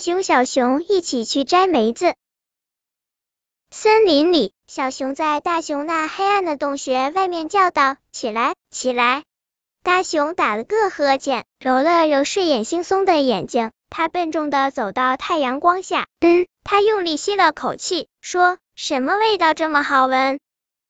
[0.00, 2.16] 熊、小熊一起去摘梅子。
[3.70, 9.22] 森林里，小熊在大熊那黑暗的洞穴外面叫道：“起来，起来！”
[9.84, 20.40] 大熊打了个呵欠，揉了揉睡眼惺忪的眼睛，他笨重的走到太阳光下，嗯，他用力吸了口气，说：“什么味道这么好闻？”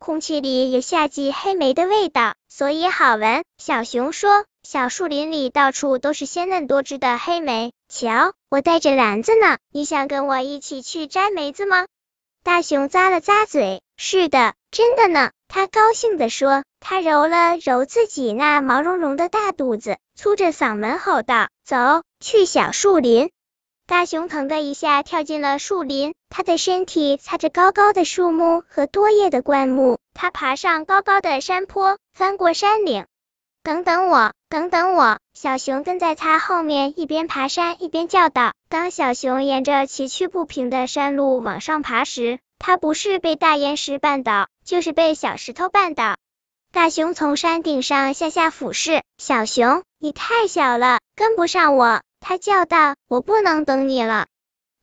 [0.00, 3.44] 空气里有夏季黑莓的味道，所以好闻。
[3.56, 11.86] 小熊说：“小树林里到处都是鲜嫩多汁的黑莓，瞧，我带着篮子呢，你想跟我一起去摘梅子吗？”
[12.42, 16.64] 大熊咂了咂嘴：“是的，真的呢。”他高兴地说。
[16.80, 21.76] 他揉了揉自己那毛茸茸的大肚子，粗着嗓门吼道：“走
[22.20, 23.30] 去小树林！”
[23.86, 33.06] 大熊腾的一下跳进了树林，他的身体擦着高高的树木和多叶的灌木，他爬上高高的山坡，翻过山岭。
[33.64, 35.18] 等等我，等等我！
[35.32, 38.52] 小熊跟在他后面，一边爬山一边叫道。
[38.68, 46.16] 当小熊沿着崎岖不平的山路往上爬时，它不是被大岩石绊倒，就是被小石头绊倒。
[46.72, 52.02] 大熊从山顶上向下俯视，小熊，你太小了，跟不上我。
[52.20, 54.26] 他叫道：“我不能等你了。”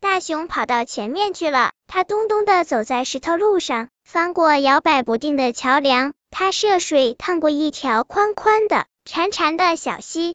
[0.02, 10.34] 大熊跑到前面去了，他咚咚地走在石头路上，翻过摇摆不定的桥梁，他涉水趟过一条宽宽的、潺潺的小溪。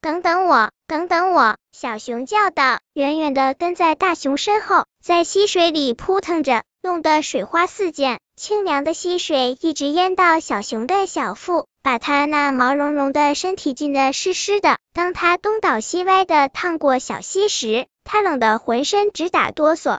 [0.00, 1.56] 等等我，等等我！
[1.72, 8.18] 小熊叫道，远远的跟在大熊身后，在溪水里扑腾着，弄得水花四溅。
[8.34, 14.78] 清凉的溪水一直淹到小熊的小腹，把它那毛茸茸的身体浸得湿湿的。
[14.92, 19.98] 当它东倒西歪的趟过小溪时，它冷得浑身直打哆嗦。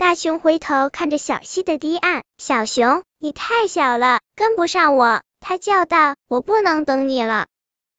[0.00, 5.20] 大熊回头看着小溪的堤岸，小熊，你太小了，跟不上我。
[5.40, 7.48] 它叫道：“我不能等你了。”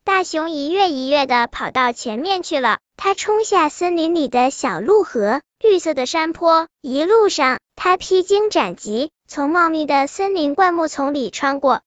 [0.03, 9.11] 大熊一跃一跃的跑到前面去了，它冲下森林里的小路河，绿色的山坡，一路上它披荆斩棘。
[9.27, 11.81] 从茂密的森林灌木丛里穿过，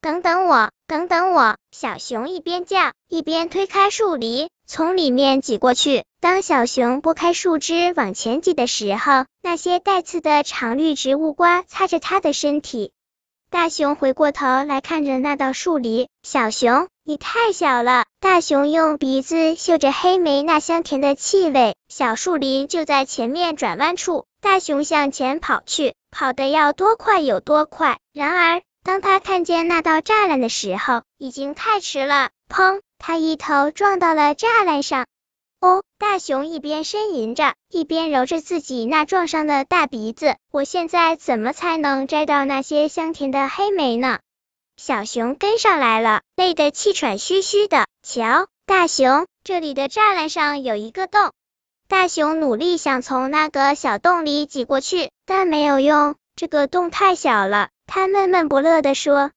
[0.00, 1.56] 等等我，等等我！
[1.70, 6.04] 小熊一边叫，一边推开树篱，从里面挤过去。
[6.20, 12.92] 当小熊拨开树枝往前挤的时候，那些带刺的长绿植物刮擦着它的身体。
[13.48, 18.04] 大熊回过头来看着那道树篱，小熊，你太小了。
[18.20, 24.26] 大熊用鼻子嗅着黑莓那香甜的气味，小树林就在前面转弯处。
[24.42, 25.94] 大熊向前跑去。
[26.14, 32.30] 跑得要多快有多快，然而当他看见那道栅栏的时候，已经太迟了。
[32.48, 32.80] 砰！
[32.98, 35.06] 他一头撞到了栅栏上。
[35.60, 40.36] 哦，大熊一边呻吟着，一边揉着自己那撞伤的大鼻子。
[40.50, 44.18] 我现在怎么才能摘到那些香甜的黑莓呢？
[44.76, 47.86] 小熊跟上来了，累得气喘吁吁的。
[48.02, 51.30] 瞧，大熊，这里的栅栏上有一个洞。
[51.86, 57.68] 大熊努力想从那个小洞里挤过去，但没有用，这个洞太小了。
[57.94, 59.32] 他闷闷不乐地说：“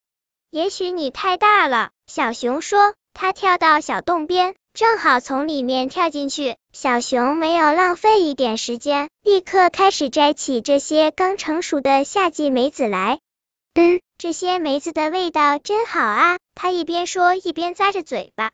[0.50, 2.94] 也许你太大了。”小熊说。
[3.14, 6.56] 他跳到小洞边，正好从里面跳进去。
[6.72, 13.20] 小熊没有浪费一点时间，立刻开始摘起这些刚成熟的夏季梅子来。
[13.74, 16.38] 嗯，这些梅子的味道真好啊！
[16.56, 18.52] 他一边说，一边咂着嘴巴。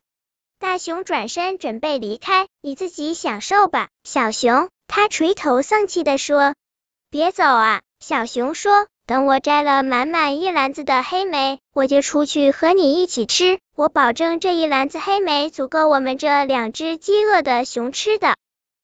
[0.57, 4.69] 大熊转身准备离开，你自己享受吧，小熊。
[4.87, 6.55] 他垂头丧气地说
[7.11, 13.59] ：“别走啊！”小熊说：“等我摘了满满一篮子的黑莓，我就出去和你一起吃。
[13.75, 18.35] 我保证这一篮子黑莓足够我们这两只饥饿的熊吃的。”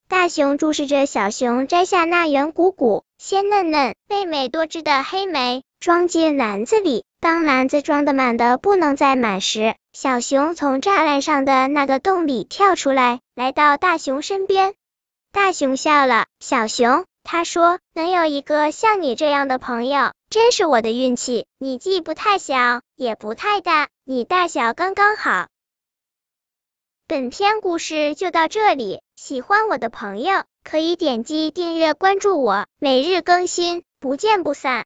[0.09, 7.03] 大熊注视着小熊摘下那圆鼓鼓、鲜嫩嫩、味美多汁的黑莓，装进篮子里。
[7.19, 14.75] 当篮子装的满的不能再满时，小熊从栅栏上的那个洞里跳出来，来到大熊身边。
[15.33, 21.45] 大熊笑了，小熊，他说，能有一个像你这样的朋友，真是我的运气。
[21.59, 25.49] 你既不太小，也不太大，你大小刚刚好。
[27.05, 34.75] 本篇故事就到这里，喜欢我的朋友可以点击订阅关注我，每日更新，不见不散。